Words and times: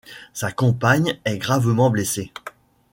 Sa 0.33 0.51
compagne 0.51 1.19
est 1.25 1.37
gravement 1.37 1.91
blessée. 1.91 2.31